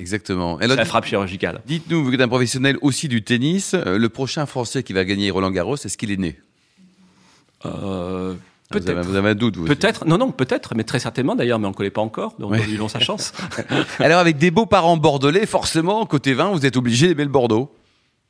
Exactement. 0.01 0.59
Et 0.61 0.67
la 0.67 0.85
frappe 0.87 1.05
chirurgicale. 1.05 1.61
Dites-nous, 1.67 2.03
vous 2.03 2.13
êtes 2.15 2.21
un 2.21 2.29
professionnel 2.29 2.79
aussi 2.81 3.09
du 3.09 3.23
tennis. 3.23 3.75
Le 3.75 4.09
prochain 4.09 4.47
Français 4.47 4.83
qui 4.83 4.95
va 4.95 5.05
gagner 5.05 5.31
Roland 5.31 5.51
Garros, 5.51 5.77
est-ce 5.77 5.99
qu'il 5.99 6.11
est 6.11 6.17
né? 6.17 6.39
Euh, 7.65 8.35
Peut-être. 8.73 9.03
Vous, 9.03 9.11
vous, 9.11 9.17
avez 9.17 9.31
un 9.31 9.35
doute, 9.35 9.57
vous 9.57 9.65
Peut-être. 9.65 10.07
Non, 10.07 10.19
non, 10.19 10.31
peut-être, 10.31 10.75
mais 10.75 10.85
très 10.85 10.99
certainement 10.99 11.37
d'ailleurs, 11.37 11.59
mais 11.59 11.67
on 11.67 11.71
ne 11.71 11.75
connaît 11.75 11.91
pas 11.91 12.01
encore, 12.01 12.35
donc 12.39 12.53
oui. 12.53 12.63
lui 12.63 12.79
sa 12.89 12.99
chance. 12.99 13.33
Alors, 14.01 14.19
avec 14.19 14.39
des 14.39 14.51
beaux 14.51 14.67
parents 14.67 14.97
bordelais, 14.97 15.47
forcément, 15.47 16.05
côté 16.07 16.35
vin, 16.35 16.51
vous 16.51 16.67
êtes 16.67 16.77
obligé 16.77 17.07
d'aimer 17.09 17.25
le 17.25 17.31
Bordeaux 17.31 17.73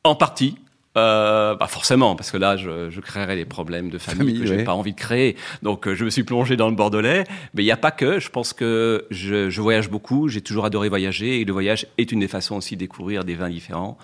En 0.04 0.14
partie. 0.14 0.56
Euh, 0.98 1.54
bah 1.54 1.68
forcément, 1.68 2.16
parce 2.16 2.30
que 2.30 2.36
là, 2.36 2.58
je, 2.58 2.90
je 2.90 3.00
créerais 3.00 3.36
des 3.36 3.46
problèmes 3.46 3.88
de 3.88 3.96
famille, 3.96 4.18
famille 4.18 4.40
que 4.40 4.46
j'ai 4.46 4.56
ouais. 4.56 4.64
pas 4.64 4.74
envie 4.74 4.92
de 4.92 4.98
créer. 4.98 5.36
Donc, 5.62 5.88
euh, 5.88 5.94
je 5.94 6.04
me 6.04 6.10
suis 6.10 6.22
plongé 6.22 6.56
dans 6.56 6.68
le 6.68 6.74
bordelais. 6.74 7.24
Mais 7.54 7.62
il 7.62 7.66
n'y 7.66 7.72
a 7.72 7.78
pas 7.78 7.92
que. 7.92 8.20
Je 8.20 8.28
pense 8.28 8.52
que 8.52 9.06
je, 9.10 9.48
je 9.48 9.60
voyage 9.62 9.88
beaucoup. 9.88 10.28
J'ai 10.28 10.42
toujours 10.42 10.66
adoré 10.66 10.90
voyager, 10.90 11.40
et 11.40 11.44
le 11.46 11.52
voyage 11.52 11.86
est 11.96 12.12
une 12.12 12.20
des 12.20 12.28
façons 12.28 12.56
aussi 12.56 12.76
de 12.76 12.80
découvrir 12.80 13.24
des 13.24 13.34
vins 13.34 13.48
différents. 13.48 13.96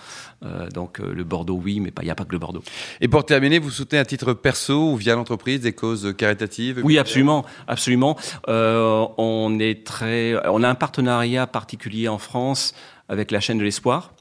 Euh, 0.44 0.68
donc, 0.68 0.98
le 0.98 1.24
Bordeaux, 1.24 1.60
oui, 1.62 1.80
mais 1.80 1.92
il 2.00 2.04
n'y 2.04 2.10
a 2.10 2.14
pas 2.14 2.24
que 2.24 2.32
le 2.32 2.38
Bordeaux. 2.38 2.62
Et 3.00 3.08
pour 3.08 3.26
terminer, 3.26 3.58
vous 3.58 3.70
soutenez 3.70 3.98
à 3.98 4.04
titre 4.04 4.32
perso 4.32 4.92
ou 4.92 4.96
via 4.96 5.14
l'entreprise 5.14 5.60
des 5.60 5.72
causes 5.72 6.14
caritatives? 6.16 6.80
Oui, 6.82 6.96
absolument, 6.96 7.44
absolument. 7.66 8.16
Euh, 8.48 9.06
on 9.18 9.58
est 9.58 9.84
très, 9.84 10.34
on 10.48 10.62
a 10.62 10.68
un 10.68 10.74
partenariat 10.74 11.46
particulier 11.46 12.08
en 12.08 12.18
France 12.18 12.74
avec 13.08 13.30
la 13.30 13.40
chaîne 13.40 13.58
de 13.58 13.64
l'espoir. 13.64 14.12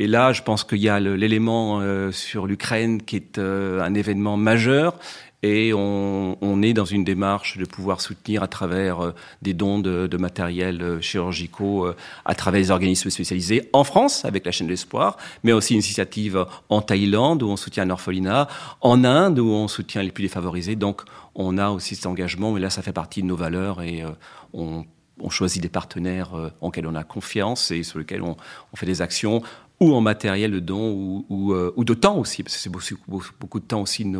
Et 0.00 0.06
là, 0.06 0.32
je 0.32 0.42
pense 0.42 0.64
qu'il 0.64 0.78
y 0.78 0.88
a 0.88 0.98
l'élément 0.98 1.80
euh, 1.82 2.10
sur 2.10 2.46
l'Ukraine 2.46 3.02
qui 3.02 3.16
est 3.16 3.36
euh, 3.36 3.82
un 3.82 3.92
événement 3.92 4.38
majeur. 4.38 4.98
Et 5.42 5.72
on, 5.74 6.62
est 6.62 6.74
dans 6.74 6.84
une 6.84 7.02
démarche 7.02 7.56
de 7.56 7.64
pouvoir 7.64 8.02
soutenir 8.02 8.42
à 8.42 8.46
travers 8.46 9.00
euh, 9.00 9.14
des 9.40 9.54
dons 9.54 9.78
de, 9.78 10.06
de 10.06 10.16
matériel 10.16 10.98
chirurgicaux 11.02 11.86
à 12.24 12.34
travers 12.34 12.60
les 12.60 12.70
organismes 12.70 13.10
spécialisés 13.10 13.68
en 13.74 13.84
France 13.84 14.24
avec 14.24 14.44
la 14.46 14.52
chaîne 14.52 14.66
de 14.66 14.72
l'espoir, 14.72 15.16
mais 15.44 15.52
aussi 15.52 15.74
une 15.74 15.80
initiative 15.80 16.46
en 16.70 16.82
Thaïlande 16.82 17.42
où 17.42 17.48
on 17.48 17.56
soutient 17.56 17.84
un 17.84 17.90
orphelinat, 17.90 18.48
en 18.80 19.04
Inde 19.04 19.38
où 19.38 19.48
on 19.50 19.68
soutient 19.68 20.02
les 20.02 20.12
plus 20.12 20.22
défavorisés. 20.22 20.76
Donc 20.76 21.02
on 21.34 21.56
a 21.58 21.70
aussi 21.70 21.94
cet 21.94 22.06
engagement, 22.06 22.52
mais 22.52 22.60
là 22.60 22.68
ça 22.68 22.82
fait 22.82 22.92
partie 22.92 23.22
de 23.22 23.26
nos 23.26 23.36
valeurs 23.36 23.82
et 23.82 24.04
on, 24.52 24.84
on 25.20 25.30
choisit 25.30 25.62
des 25.62 25.68
partenaires 25.68 26.30
en 26.60 26.70
lesquels 26.70 26.86
on 26.86 26.94
a 26.94 27.04
confiance 27.04 27.70
et 27.70 27.82
sur 27.82 27.98
lesquels 27.98 28.22
on, 28.22 28.36
fait 28.74 28.86
des 28.86 29.02
actions 29.02 29.42
ou 29.80 29.94
en 29.94 30.02
matériel 30.02 30.50
de 30.50 30.60
don 30.60 31.24
ou, 31.30 31.54
euh, 31.54 31.72
de 31.76 31.94
temps 31.94 32.16
aussi, 32.16 32.42
parce 32.42 32.54
que 32.54 32.60
c'est 32.60 32.70
beaucoup, 32.70 33.60
de 33.60 33.64
temps 33.64 33.80
aussi 33.80 34.04
de, 34.04 34.18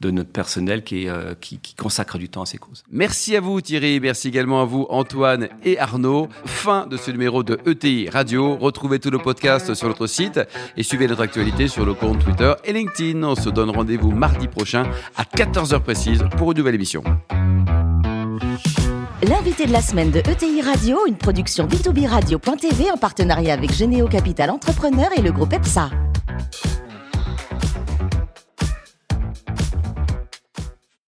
de 0.00 0.10
notre 0.10 0.30
personnel 0.30 0.82
qui, 0.82 1.08
euh, 1.08 1.34
consacre 1.76 2.16
du 2.16 2.30
temps 2.30 2.42
à 2.42 2.46
ces 2.46 2.56
causes. 2.56 2.84
Merci 2.90 3.36
à 3.36 3.40
vous 3.40 3.60
Thierry, 3.60 4.00
merci 4.00 4.28
également 4.28 4.62
à 4.62 4.64
vous 4.64 4.86
Antoine 4.88 5.48
et 5.62 5.78
Arnaud. 5.78 6.28
Fin 6.46 6.86
de 6.86 6.96
ce 6.96 7.10
numéro 7.10 7.42
de 7.42 7.58
ETI 7.66 8.08
Radio. 8.08 8.56
Retrouvez 8.56 8.98
tous 8.98 9.10
nos 9.10 9.18
podcasts 9.18 9.74
sur 9.74 9.88
notre 9.88 10.06
site 10.06 10.40
et 10.76 10.82
suivez 10.82 11.06
notre 11.06 11.22
actualité 11.22 11.68
sur 11.68 11.84
le 11.84 11.92
compte 11.92 12.24
Twitter 12.24 12.54
et 12.64 12.72
LinkedIn. 12.72 13.22
On 13.22 13.34
se 13.34 13.50
donne 13.50 13.68
rendez-vous 13.68 14.10
mardi 14.10 14.48
prochain 14.48 14.84
à 15.16 15.24
14h 15.24 15.80
précise 15.80 16.24
pour 16.38 16.52
une 16.52 16.58
nouvelle 16.58 16.74
émission. 16.74 17.02
L'invité 19.28 19.66
de 19.66 19.72
la 19.72 19.82
semaine 19.82 20.10
de 20.10 20.20
ETI 20.20 20.62
Radio, 20.62 21.00
une 21.06 21.16
production 21.16 21.66
B2B 21.66 22.06
Radio.tv 22.06 22.90
en 22.90 22.96
partenariat 22.96 23.52
avec 23.52 23.72
Généo 23.74 24.08
Capital 24.08 24.48
Entrepreneur 24.48 25.10
et 25.18 25.20
le 25.20 25.32
groupe 25.32 25.52
EPSA. 25.52 25.90